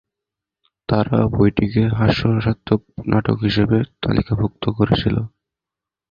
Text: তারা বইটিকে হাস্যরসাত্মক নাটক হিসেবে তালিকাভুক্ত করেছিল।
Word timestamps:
তারা 0.89 1.17
বইটিকে 1.33 1.83
হাস্যরসাত্মক 1.97 2.81
নাটক 3.07 3.37
হিসেবে 3.39 3.77
তালিকাভুক্ত 4.03 4.63
করেছিল। 4.77 5.15